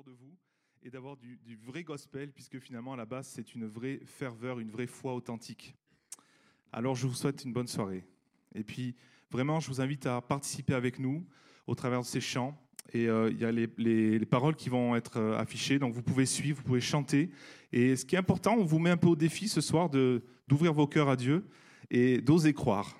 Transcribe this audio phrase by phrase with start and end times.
[0.00, 0.38] de vous
[0.82, 4.70] et d'avoir du, vrai gospel, puisque finalement, à la base, c'est une vraie ferveur, une
[4.70, 5.76] vraie foi authentique.
[6.72, 8.04] Alors, je vous souhaite une bonne soirée.
[8.54, 8.96] Et puis,
[9.30, 11.26] vraiment, je vous invite à participer avec nous
[11.66, 12.58] au travers de ces chants.
[12.94, 15.92] Et euh, il y a les, les- les paroles qui vont être euh, affichées, donc
[15.94, 17.30] vous pouvez suivre, vous pouvez chanter.
[17.70, 20.72] Et ce qui est important, on vous met un peu au défi ce soir d'ouvrir
[20.72, 21.44] vos cœurs à Dieu
[21.90, 22.96] et d'oser croire.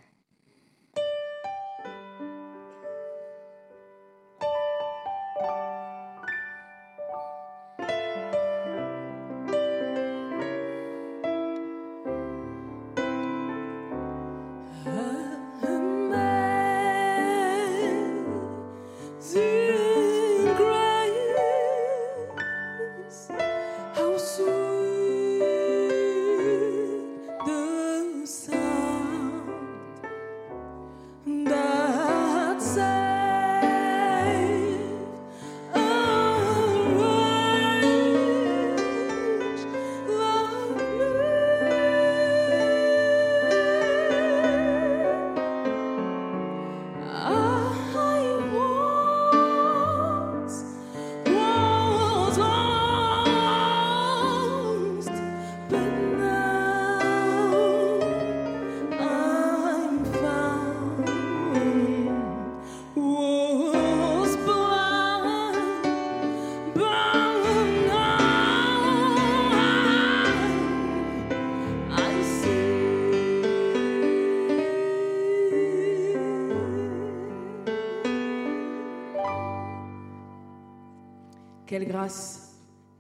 [81.73, 82.51] Quelle grâce,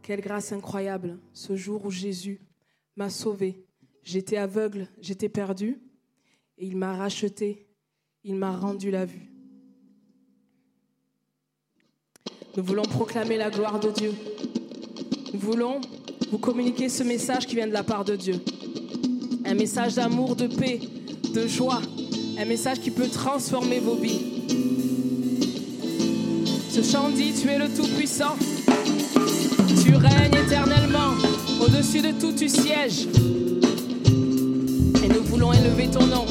[0.01, 2.41] quelle grâce incroyable, ce jour où Jésus
[2.97, 3.67] m'a sauvé.
[4.03, 5.83] J'étais aveugle, j'étais perdu,
[6.56, 7.69] et il m'a racheté,
[8.25, 9.31] il m'a rendu la vue.
[12.56, 14.14] Nous voulons proclamer la gloire de Dieu.
[15.34, 15.83] Nous voulons
[16.31, 18.41] vous communiquer ce message qui vient de la part de Dieu.
[19.45, 20.81] Un message d'amour, de paix,
[21.34, 21.83] de joie.
[22.39, 24.47] Un message qui peut transformer vos vies.
[26.70, 28.35] Ce chant dit, tu es le Tout-Puissant.
[29.83, 31.15] Tu règnes éternellement.
[31.61, 33.09] Au-dessus de tout, tu sièges.
[35.03, 36.25] Et nous voulons élever ton nom.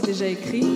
[0.00, 0.67] C'est déjà écrit.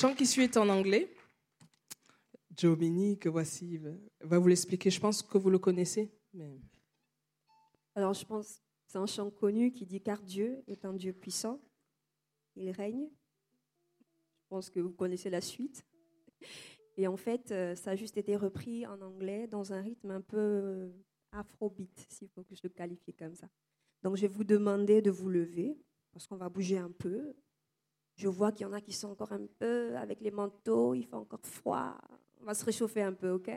[0.00, 1.14] chant qui suit est en anglais.
[2.56, 3.78] Joe Mini, que voici,
[4.20, 4.88] va vous l'expliquer.
[4.88, 6.10] Je pense que vous le connaissez.
[7.94, 11.12] Alors, je pense que c'est un chant connu qui dit Car Dieu est un Dieu
[11.12, 11.60] puissant,
[12.56, 13.10] il règne.
[13.10, 15.84] Je pense que vous connaissez la suite.
[16.96, 20.22] Et en fait, euh, ça a juste été repris en anglais dans un rythme un
[20.22, 20.88] peu euh,
[21.32, 23.50] afrobeat, s'il faut que je le qualifie comme ça.
[24.02, 25.76] Donc, je vais vous demander de vous lever,
[26.10, 27.34] parce qu'on va bouger un peu.
[28.20, 31.06] Je vois qu'il y en a qui sont encore un peu avec les manteaux, il
[31.06, 31.96] fait encore froid.
[32.42, 33.50] On va se réchauffer un peu, ok?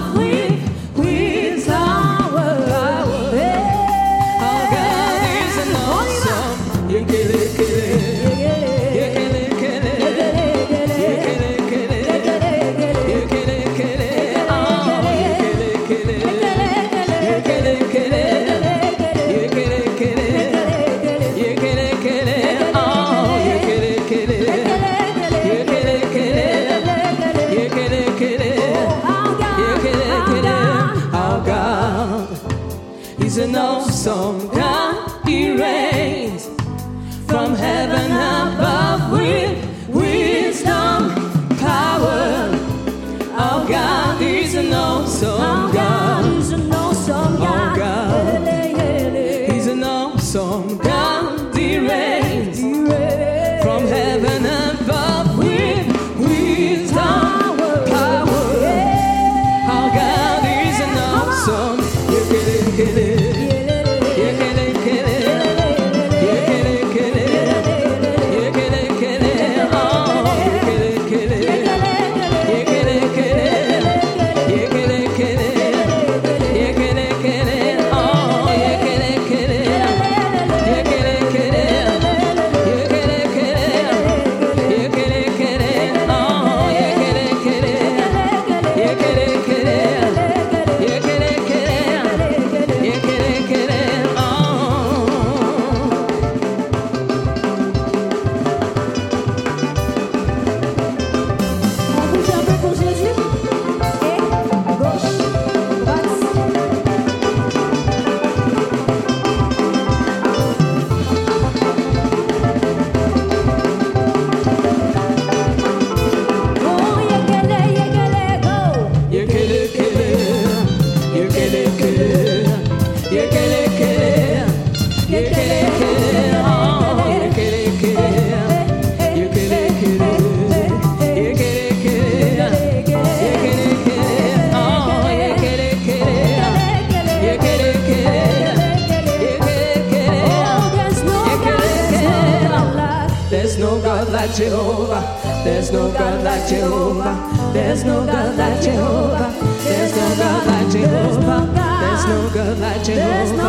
[144.25, 147.51] No God, there's no God like Jehovah.
[147.53, 149.31] There's no God like Jehovah.
[149.63, 151.45] There's no God like Jehovah.
[151.81, 153.45] There's no God like Jehovah.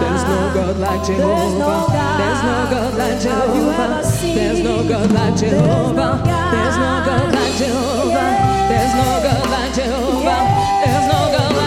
[0.00, 1.88] There's no God like Jehovah.
[2.18, 4.02] There's no God like Jehovah.
[4.34, 6.22] There's no God like Jehovah.
[6.52, 8.28] There's no God like Jehovah.
[8.68, 10.40] There's no God like Jehovah.
[10.84, 11.57] There's no God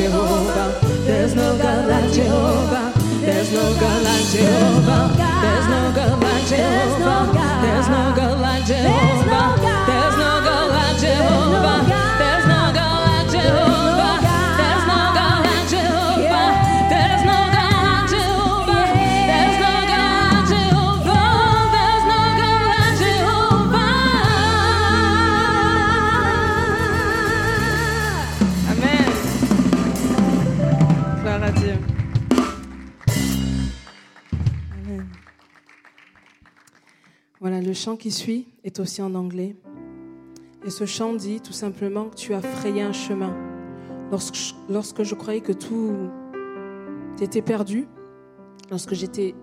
[0.00, 0.80] Jehovah.
[1.04, 2.92] There's no God like Jehovah.
[3.20, 5.12] There's no God like Jehovah.
[5.42, 5.89] There's no
[37.70, 39.54] le chant qui suit est aussi en anglais.
[40.66, 43.32] Et ce chant dit tout simplement que tu as frayé un chemin.
[44.10, 45.92] Lorsque je, lorsque je croyais que tout
[47.20, 47.86] était perdu,
[48.72, 49.36] lorsque j'étais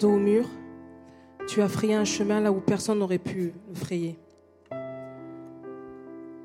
[0.00, 0.46] dos au mur,
[1.46, 4.18] tu as frayé un chemin là où personne n'aurait pu le frayer.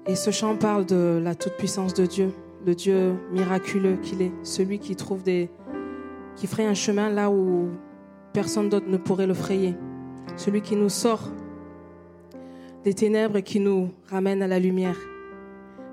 [0.08, 2.34] Et ce chant parle de la toute-puissance de Dieu,
[2.66, 5.50] le Dieu miraculeux qu'il est, celui qui trouve des,
[6.36, 7.70] qui fraye un chemin là où
[8.34, 9.78] personne d'autre ne pourrait le frayer,
[10.38, 11.30] celui qui nous sort
[12.84, 14.98] des ténèbres et qui nous ramène à la lumière.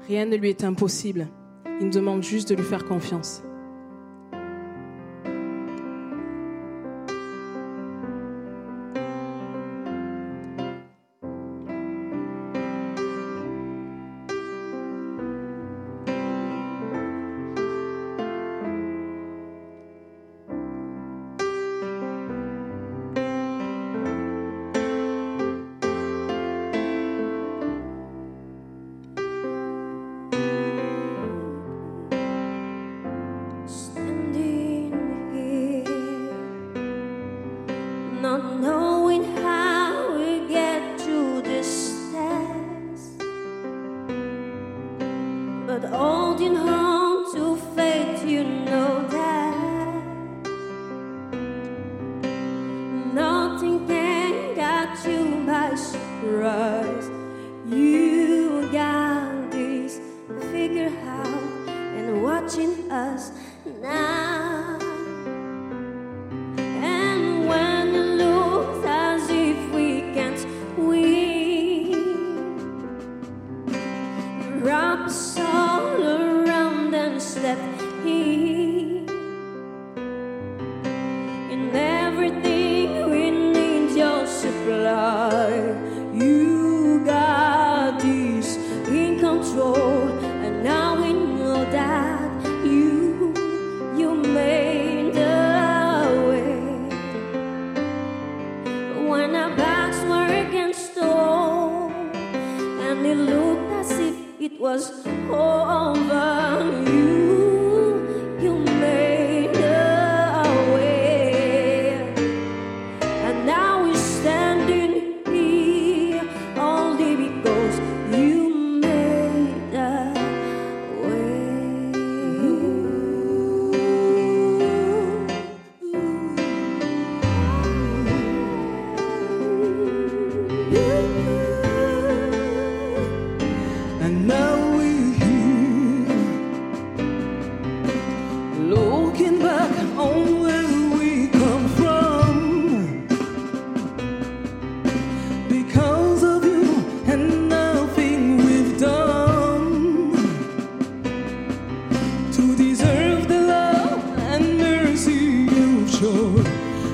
[0.08, 1.26] Rien ne lui est impossible.
[1.80, 3.42] Il nous demande juste de lui faire confiance.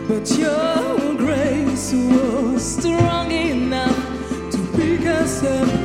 [0.08, 5.81] But your grace was strong enough to pick us up.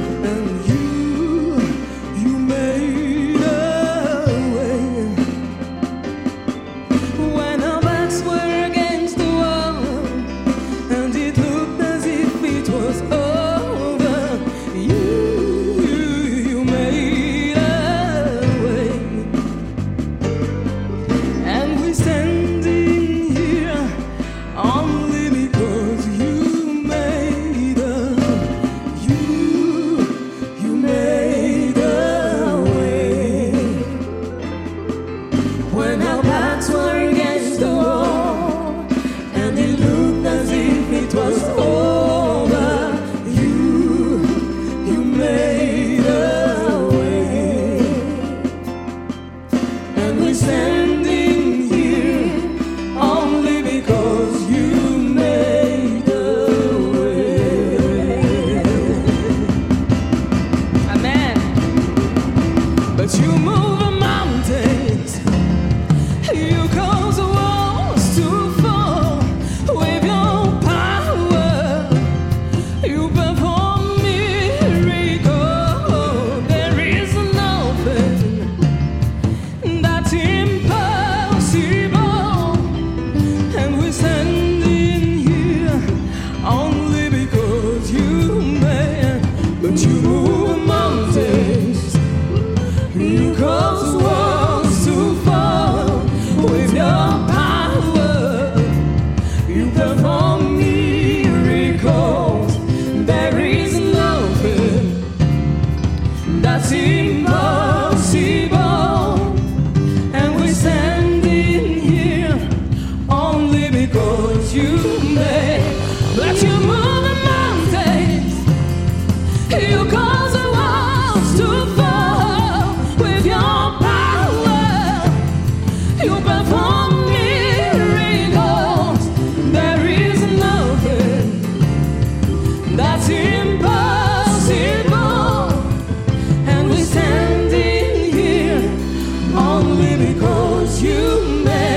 [139.68, 141.77] only because you made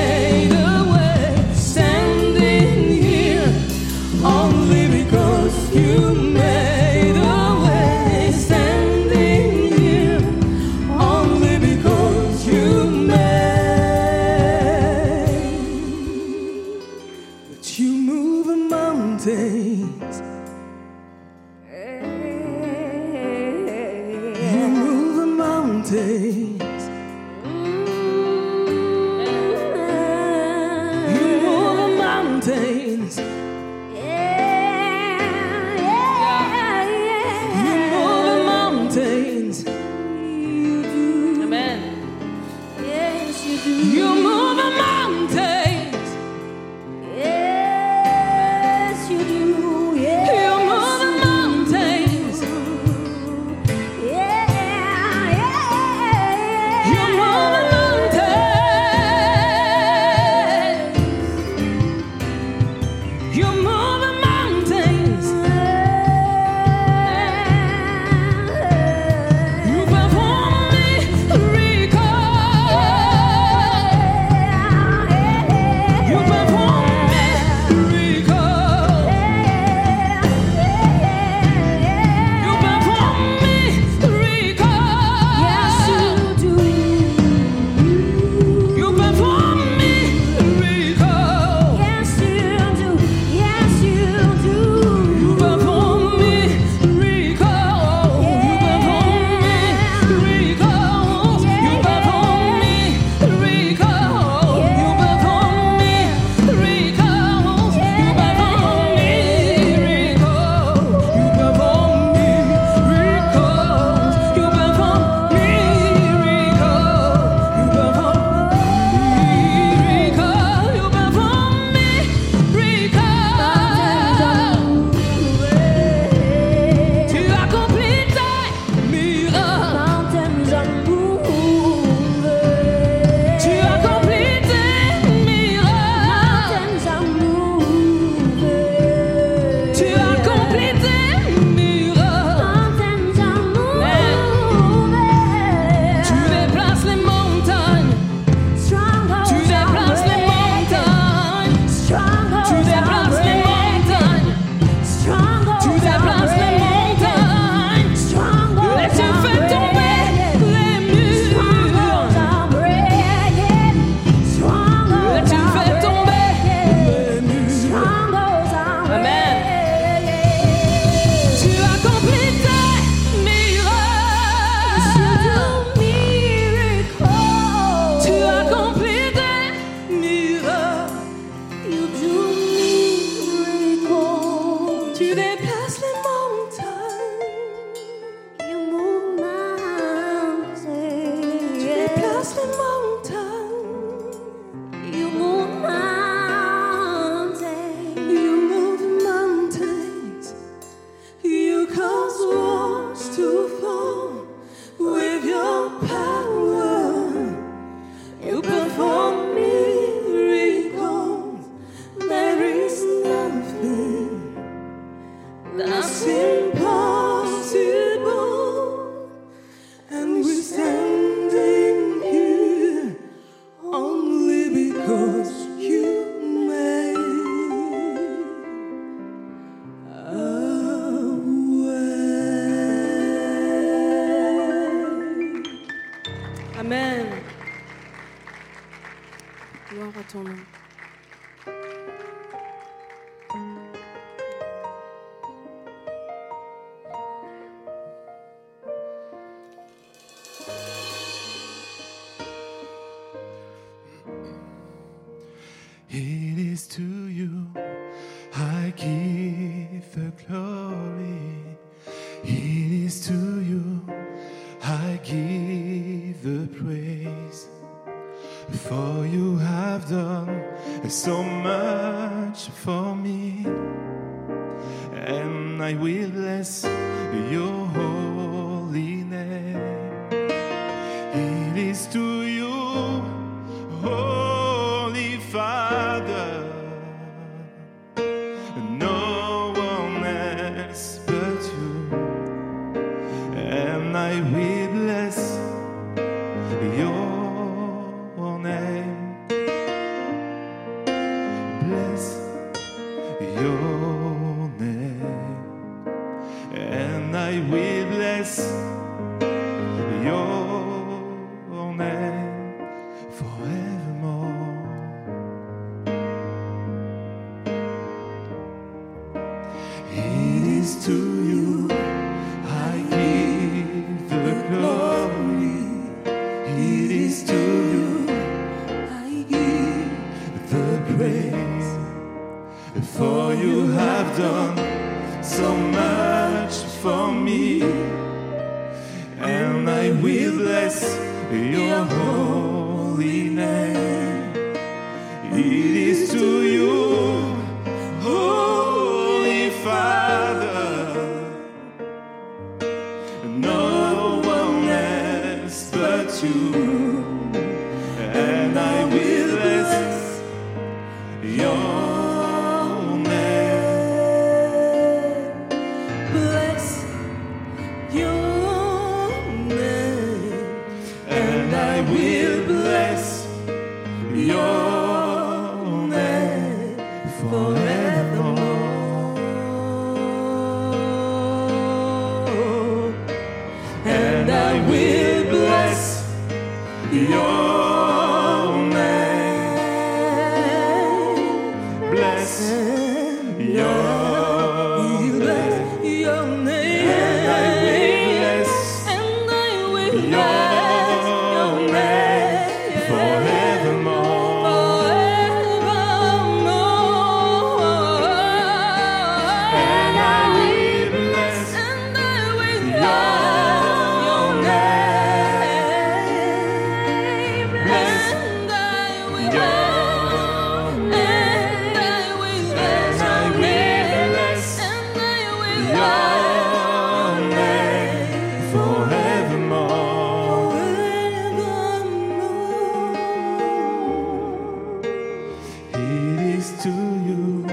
[435.92, 436.74] It is to
[437.08, 437.46] you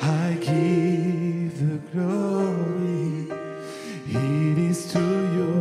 [0.00, 3.28] I give the glory.
[4.06, 5.04] It is to
[5.36, 5.52] you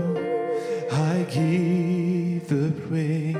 [0.91, 3.35] I give the praise.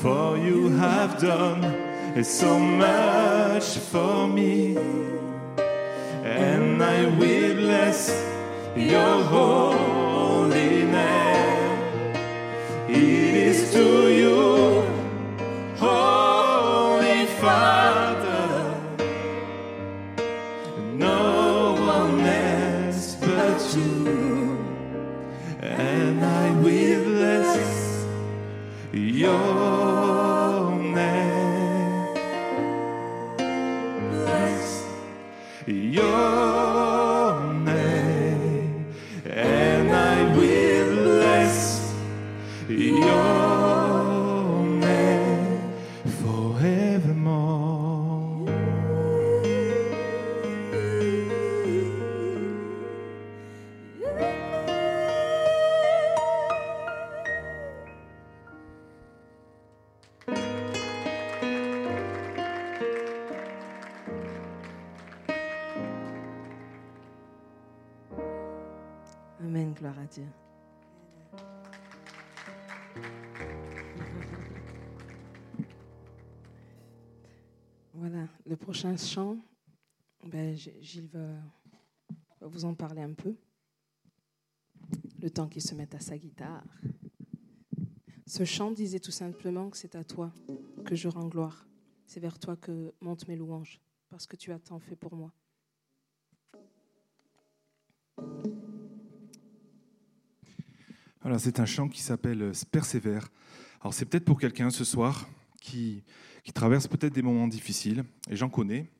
[0.00, 1.62] For you have done
[2.24, 4.76] so much for me,
[6.24, 8.10] and I will bless
[8.76, 9.67] your holy.
[80.80, 81.34] Gilles va,
[82.40, 83.36] vous en parler un peu.
[85.20, 86.64] Le temps qu'il se mette à sa guitare.
[88.26, 90.32] Ce chant disait tout simplement que c'est à toi
[90.84, 91.66] que je rends gloire.
[92.06, 95.32] C'est vers toi que montent mes louanges, parce que tu as tant fait pour moi.
[101.20, 103.28] Voilà, c'est un chant qui s'appelle Persévère.
[103.80, 105.28] Alors c'est peut-être pour quelqu'un ce soir
[105.60, 106.04] qui
[106.54, 108.90] traverse peut-être des moments difficiles, et j'en connais,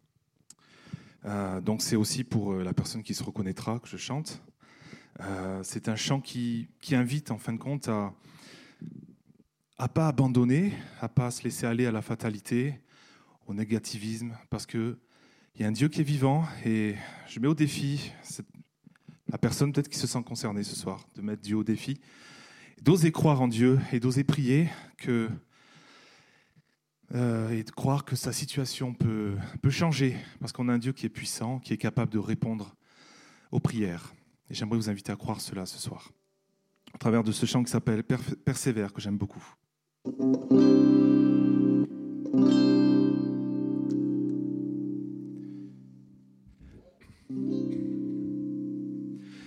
[1.25, 4.43] euh, donc c'est aussi pour euh, la personne qui se reconnaîtra que je chante.
[5.21, 8.13] Euh, c'est un chant qui, invite en fin de compte à
[9.81, 12.81] à pas abandonner, à pas se laisser aller à la fatalité,
[13.47, 14.99] au négativisme, parce que
[15.55, 16.97] il y a un Dieu qui est vivant et
[17.29, 18.13] je mets au défi
[19.31, 22.01] la personne peut-être qui se sent concernée ce soir de mettre Dieu au défi,
[22.83, 25.29] d'oser croire en Dieu et d'oser prier que
[27.15, 30.93] euh, et de croire que sa situation peut, peut changer, parce qu'on a un Dieu
[30.93, 32.75] qui est puissant, qui est capable de répondre
[33.51, 34.15] aux prières.
[34.51, 36.13] Et j'aimerais vous inviter à croire cela ce soir,
[36.95, 39.45] au travers de ce chant qui s'appelle Per- Persévère, que j'aime beaucoup.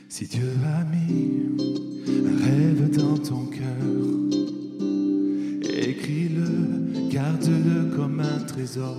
[0.10, 1.42] Si Dieu a mis
[2.08, 3.62] un rêve dans ton cœur,
[5.64, 6.81] écris-le,
[7.22, 8.98] garde-le comme un trésor.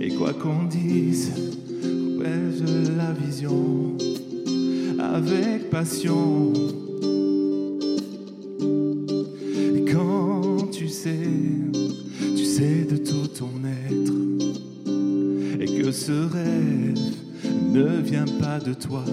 [0.00, 1.32] Et quoi qu'on dise,
[2.18, 2.40] ouais,
[2.96, 3.96] la vision
[4.98, 6.52] avec passion.
[9.76, 11.30] Et quand tu sais,
[12.36, 13.52] tu sais de tout ton
[13.88, 14.12] être,
[15.60, 16.98] et que ce rêve
[17.70, 19.04] ne vient pas de toi.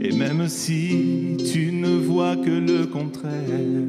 [0.00, 3.81] Et même si tu ne vois que le contraire,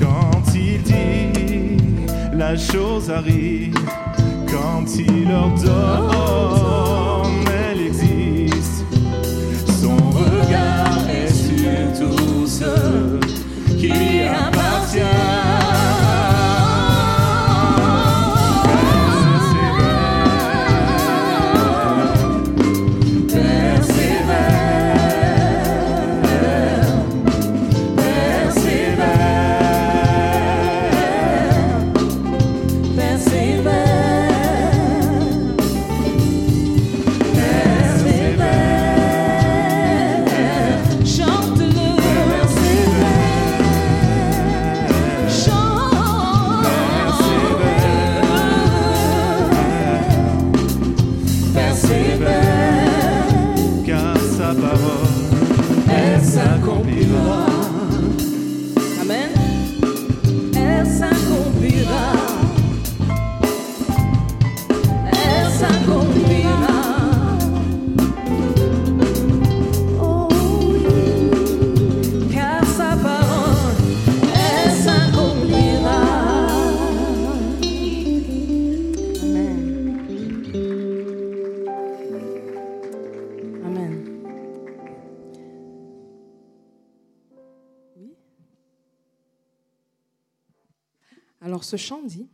[0.00, 1.76] Quand il dit,
[2.34, 3.74] la chose arrive.
[4.46, 6.67] Quand il ordonne,
[91.68, 92.30] ce chant dit,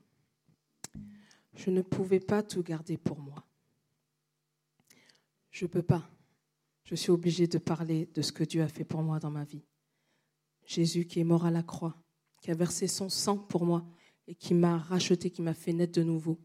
[1.56, 3.44] je ne pouvais pas tout garder pour moi.
[5.50, 6.08] Je ne peux pas.
[6.84, 9.44] Je suis obligée de parler de ce que Dieu a fait pour moi dans ma
[9.44, 9.64] vie.
[10.66, 11.96] Jésus qui est mort à la croix,
[12.40, 13.84] qui a versé son sang pour moi,
[14.28, 16.38] et qui m'a racheté, qui m'a fait naître de nouveau.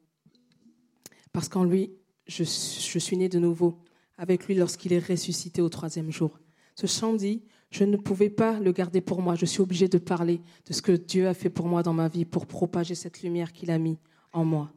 [1.31, 1.93] Parce qu'en lui,
[2.27, 3.83] je, je suis né de nouveau
[4.17, 6.39] avec lui lorsqu'il est ressuscité au troisième jour.
[6.75, 9.97] Ce chant dit, je ne pouvais pas le garder pour moi, je suis obligé de
[9.97, 13.21] parler de ce que Dieu a fait pour moi dans ma vie pour propager cette
[13.21, 13.97] lumière qu'il a mis
[14.33, 14.71] en moi.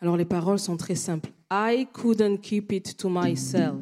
[0.00, 1.30] Alors les paroles sont très simples.
[1.50, 3.74] I couldn't keep it to myself.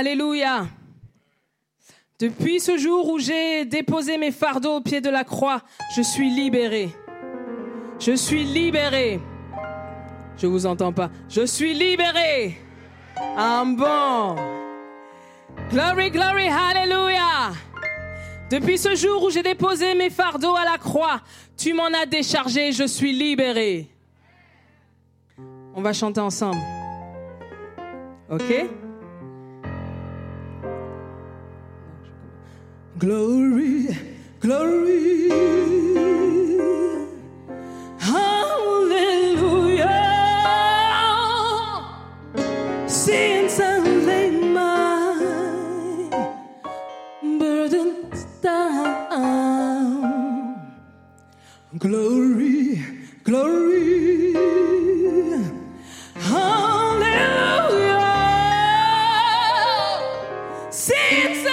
[0.00, 0.66] Alléluia.
[2.18, 5.60] Depuis ce jour où j'ai déposé mes fardeaux au pied de la croix,
[5.94, 6.88] je suis libéré.
[7.98, 9.20] Je suis libéré.
[10.38, 11.10] Je vous entends pas.
[11.28, 12.56] Je suis libéré.
[13.36, 14.36] Un bon.
[15.70, 17.52] Glory, glory, hallelujah.
[18.50, 21.20] Depuis ce jour où j'ai déposé mes fardeaux à la croix,
[21.58, 23.90] tu m'en as déchargé, je suis libéré.
[25.74, 26.62] On va chanter ensemble.
[28.30, 28.79] OK?
[33.00, 33.88] Glory,
[34.40, 35.30] glory.
[37.98, 39.86] Hallelujah.
[44.54, 46.10] My
[47.38, 49.06] burdens down.
[51.78, 52.84] Glory,
[53.24, 54.34] glory.
[56.16, 57.08] Hallelujah.
[60.70, 61.46] Since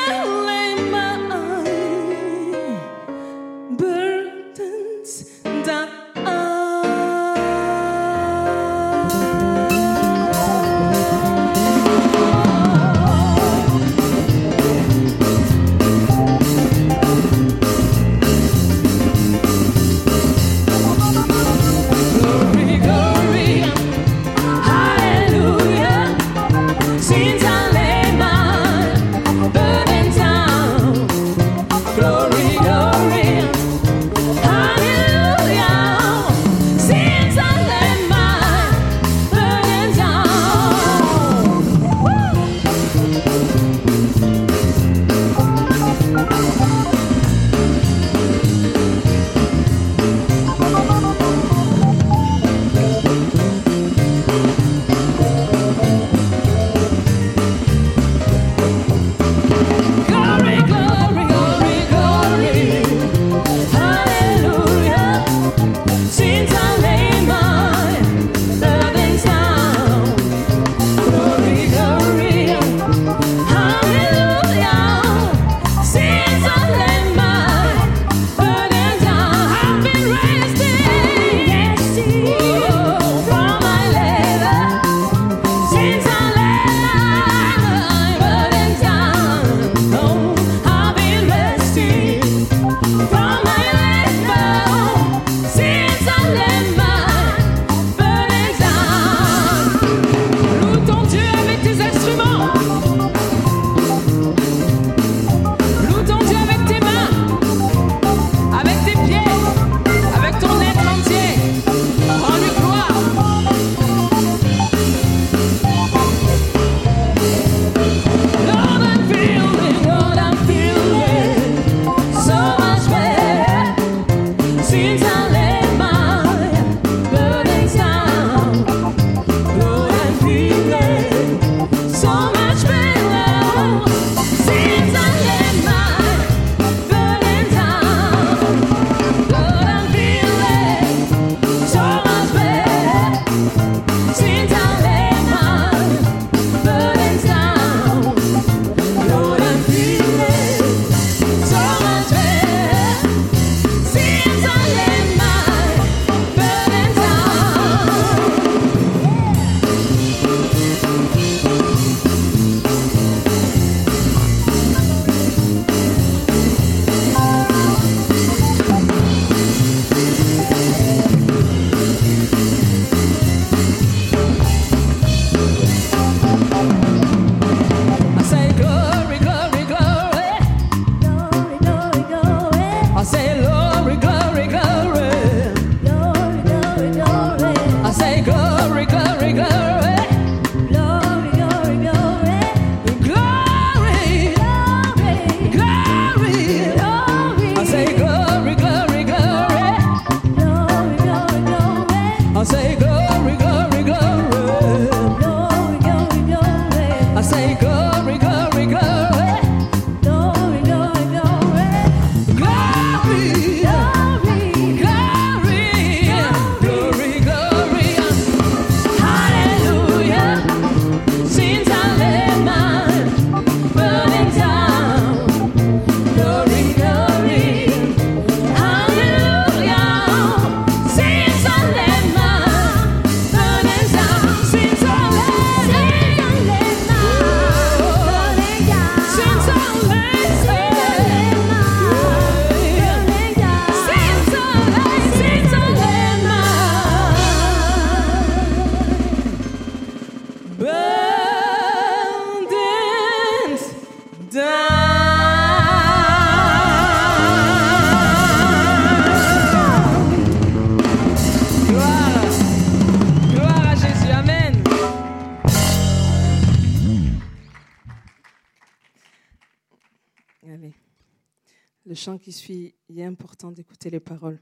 [273.51, 274.39] d'écouter les paroles.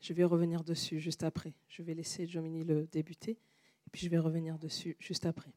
[0.00, 1.54] Je vais revenir dessus juste après.
[1.68, 5.52] Je vais laisser Jomini le débuter, et puis je vais revenir dessus juste après.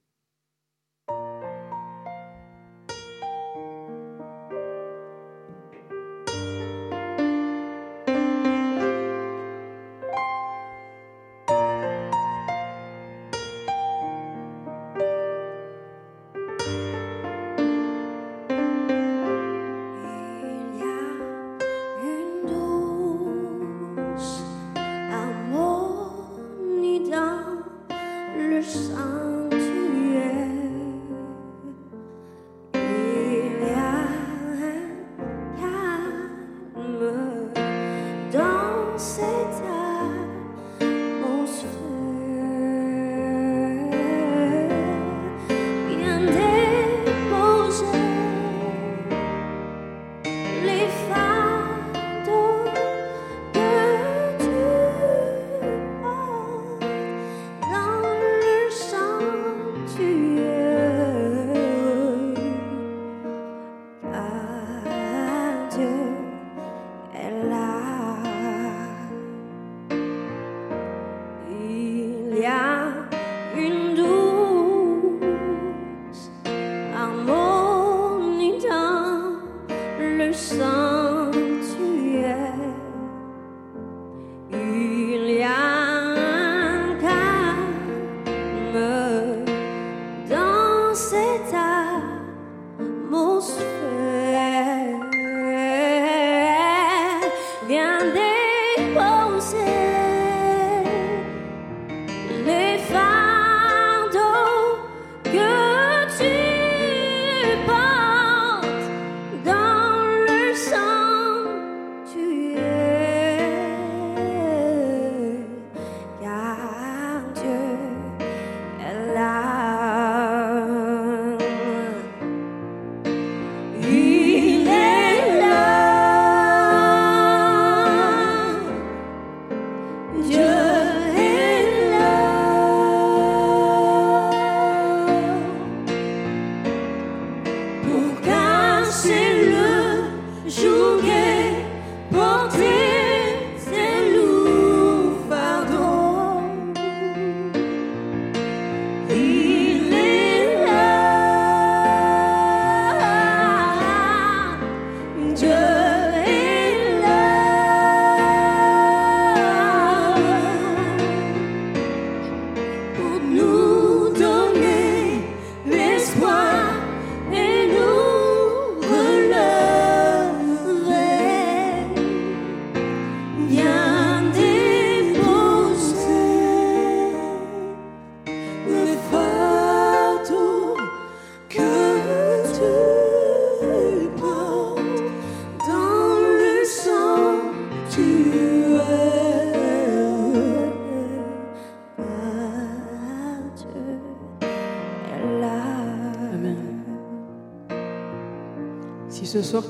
[155.34, 155.71] Dieu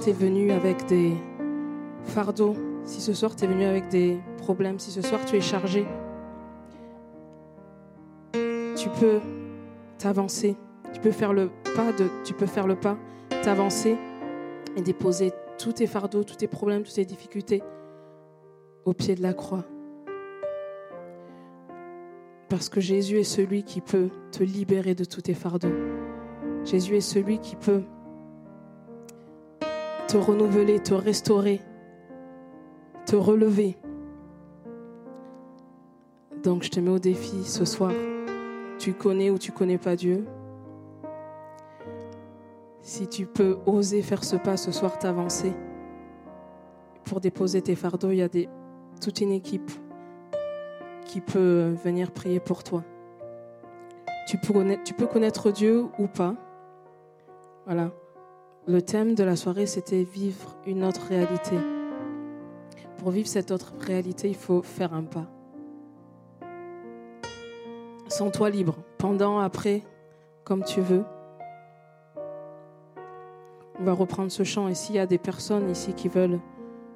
[0.01, 1.13] Si ce soir tu es venu avec des
[2.05, 5.41] fardeaux, si ce soir tu es venu avec des problèmes, si ce soir tu es
[5.41, 5.85] chargé,
[8.33, 9.19] tu peux
[9.99, 10.55] t'avancer,
[10.91, 11.91] tu peux faire le pas
[12.23, 12.97] tu peux faire le pas,
[13.43, 13.95] t'avancer
[14.75, 17.61] et déposer tous tes fardeaux, tous tes problèmes, toutes tes difficultés
[18.85, 19.65] au pied de la croix.
[22.49, 25.75] Parce que Jésus est celui qui peut te libérer de tous tes fardeaux.
[26.65, 27.83] Jésus est celui qui peut
[30.11, 31.61] te renouveler, te restaurer,
[33.05, 33.77] te relever.
[36.43, 37.93] Donc je te mets au défi ce soir.
[38.77, 40.25] Tu connais ou tu connais pas Dieu.
[42.81, 45.53] Si tu peux oser faire ce pas ce soir, t'avancer
[47.05, 48.27] pour déposer tes fardeaux, il y a
[48.99, 49.71] toute une équipe
[51.05, 52.83] qui peut venir prier pour toi.
[54.27, 56.35] Tu peux connaître Dieu ou pas.
[57.65, 57.91] Voilà.
[58.67, 61.55] Le thème de la soirée, c'était vivre une autre réalité.
[62.99, 65.25] Pour vivre cette autre réalité, il faut faire un pas.
[68.07, 69.81] Sens-toi libre, pendant, après,
[70.43, 71.03] comme tu veux.
[73.79, 76.39] On va reprendre ce chant et s'il y a des personnes ici qui veulent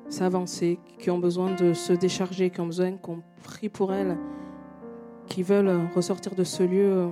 [0.07, 4.19] s'avancer, qui ont besoin de se décharger, qui ont besoin qu'on prie pour elles,
[5.25, 7.09] qui veulent ressortir de ce lieu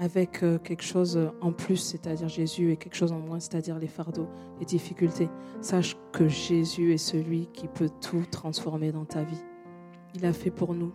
[0.00, 3.86] avec euh, quelque chose en plus, c'est-à-dire Jésus, et quelque chose en moins, c'est-à-dire les
[3.86, 4.28] fardeaux,
[4.58, 5.28] les difficultés.
[5.60, 9.42] Sache que Jésus est celui qui peut tout transformer dans ta vie.
[10.14, 10.92] Il a fait pour nous.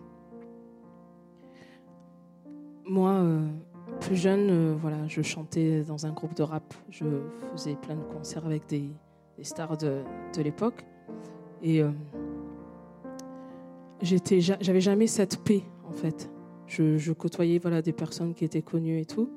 [2.84, 3.46] Moi, euh,
[4.00, 6.74] plus jeune, euh, voilà, je chantais dans un groupe de rap.
[6.90, 7.04] Je
[7.52, 8.90] faisais plein de concerts avec des,
[9.38, 10.02] des stars de,
[10.36, 10.84] de l'époque.
[11.62, 11.90] Et euh,
[14.02, 16.28] j'avais jamais cette paix, en fait.
[16.66, 19.30] Je, côtoyais voilà, des personnes qui étaient connues et tout.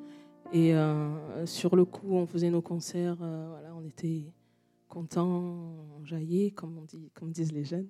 [0.52, 4.34] Et euh, sur le coup, on faisait nos concerts, euh, voilà, on était
[4.88, 7.88] contents, on jaillait, comme, on dit, comme disent les jeunes.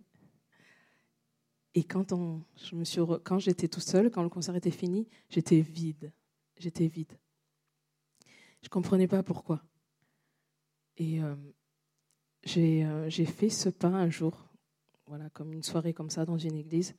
[1.75, 5.07] Et quand, on, je me suis quand j'étais tout seul, quand le concert était fini,
[5.29, 6.11] j'étais vide.
[6.57, 7.13] J'étais vide.
[8.61, 9.63] Je ne comprenais pas pourquoi.
[10.97, 11.35] Et euh,
[12.43, 14.49] j'ai euh, j'ai fait ce pas un jour,
[15.07, 16.95] voilà, comme une soirée comme ça dans une église.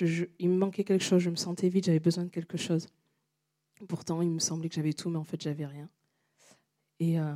[0.00, 2.88] Il me manquait quelque chose, je me sentais vide, j'avais besoin de quelque chose.
[3.88, 5.88] Pourtant, il me semblait que j'avais tout, mais en fait, j'avais rien.
[6.98, 7.34] Et euh,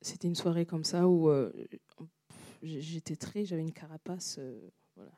[0.00, 1.52] c'était une soirée comme ça où euh,
[2.62, 5.12] j'étais très, j'avais une carapace, euh, voilà.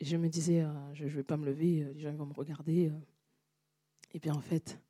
[0.00, 2.90] Je me, disais, je ne vais pas me lever, les gens vont me regarder.
[4.14, 4.80] Et bien en fait,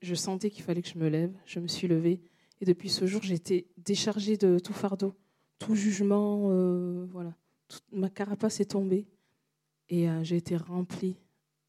[0.00, 1.36] je sentais qu'il fallait que je me lève.
[1.44, 2.22] Je me suis levée.
[2.60, 5.14] Et depuis ce jour, été déchargée de tout fardeau,
[5.58, 6.48] tout jugement.
[7.08, 7.36] voilà.
[7.92, 9.06] Ma carapace est tombée.
[9.88, 11.16] Et euh, j'ai été remplie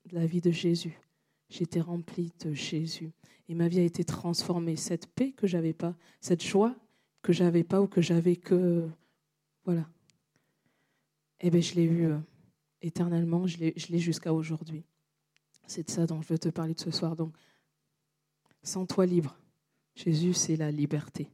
[0.06, 1.00] de la vie de Jésus.
[1.50, 3.12] J'ai été remplie de Jésus.
[3.48, 4.76] Et ma vie a été transformée.
[4.76, 6.76] Cette paix que j'avais pas, cette joie
[7.22, 8.88] que j'avais pas ou que j'avais que.
[9.64, 9.88] Voilà.
[11.42, 12.18] Eh bien, je l'ai eu euh,
[12.82, 13.48] éternellement.
[13.48, 14.84] Je l'ai jusqu'à aujourd'hui.
[15.68, 17.16] C'est de ça dont je veux te parler de ce soir.
[17.16, 17.36] Donc,
[18.64, 19.38] sans toi libre.
[19.96, 21.30] Jésus, c'est la liberté.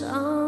[0.00, 0.43] Le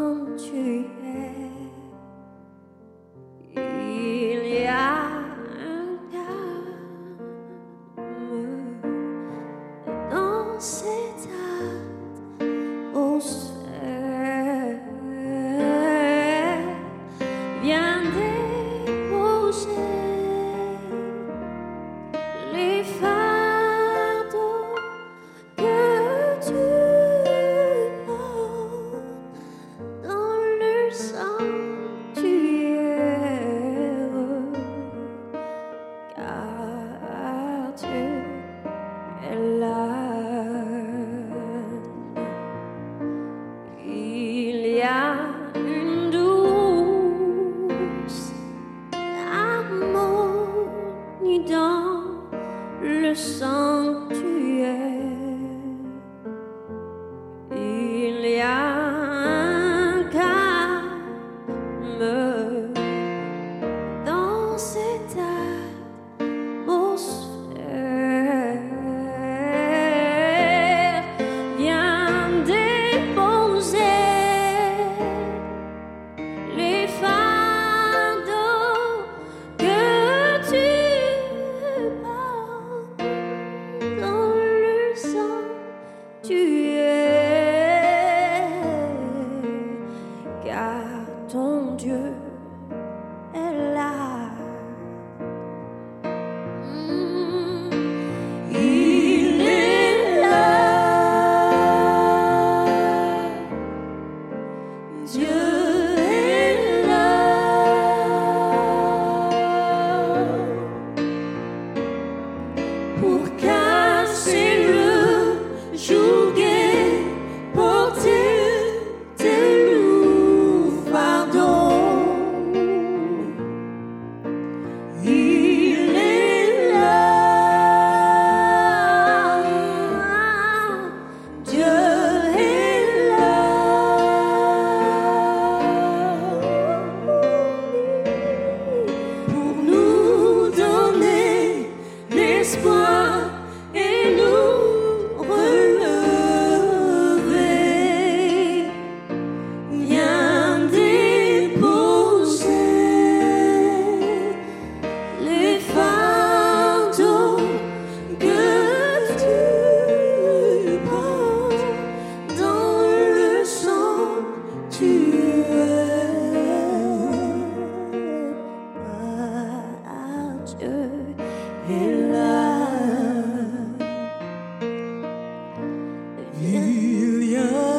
[177.09, 177.76] Il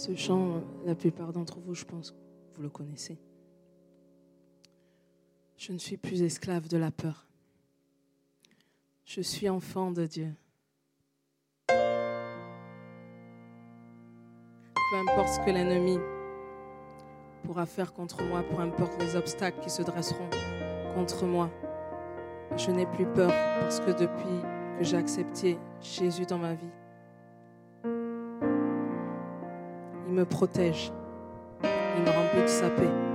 [0.00, 2.14] Ce chant, la plupart d'entre vous, je pense,
[2.54, 3.18] vous le connaissez.
[5.58, 7.26] Je ne suis plus esclave de la peur.
[9.04, 10.32] Je suis enfant de Dieu.
[11.68, 11.76] Peu
[15.02, 15.98] importe ce que l'ennemi
[17.44, 20.30] pourra faire contre moi, peu importe les obstacles qui se dresseront
[20.94, 21.50] contre moi,
[22.56, 24.40] je n'ai plus peur parce que depuis
[24.78, 26.72] que j'ai accepté Jésus dans ma vie,
[30.20, 30.92] me protège.
[31.62, 33.09] Il me remplit de sa paix.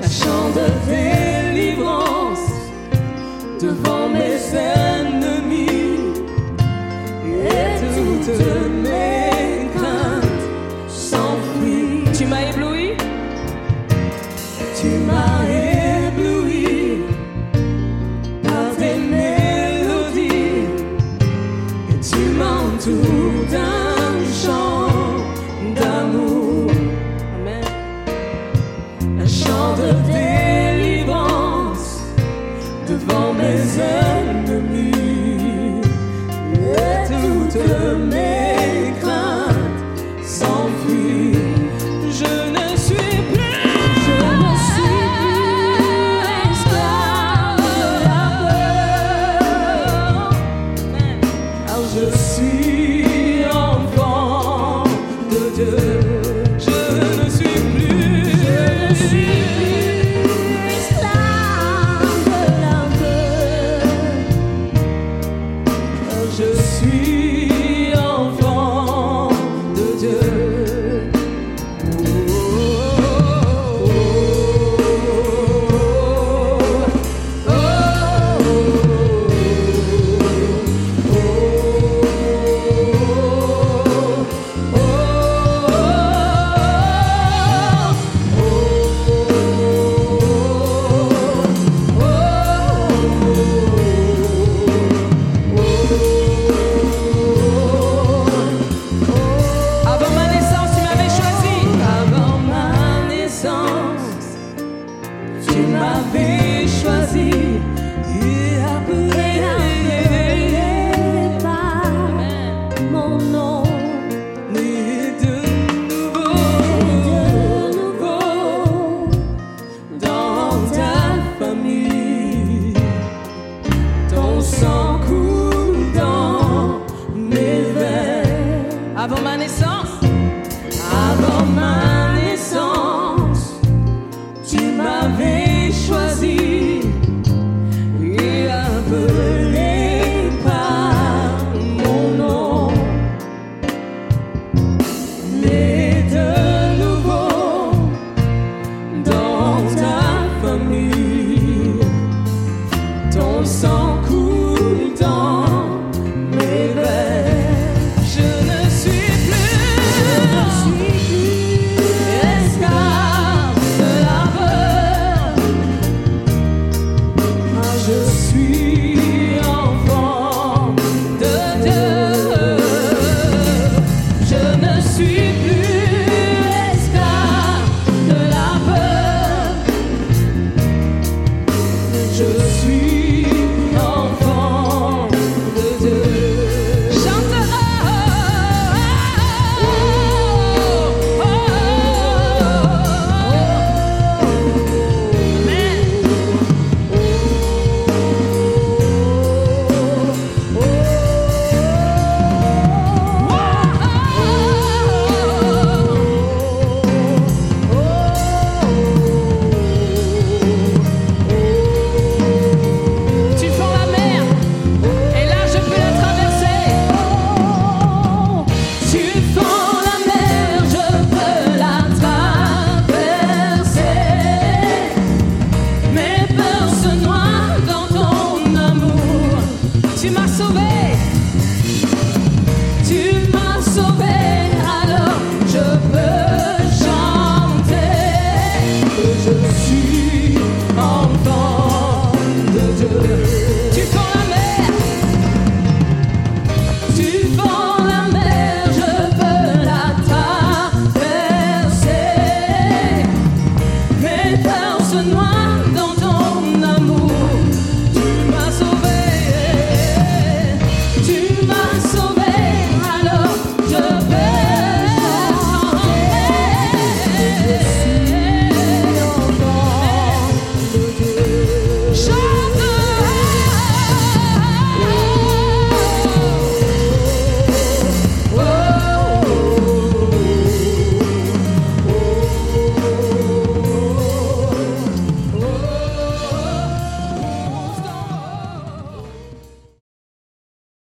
[0.00, 2.50] la chant de délivrance
[3.60, 5.98] devant mes ennemis.
[7.26, 8.81] Et toutes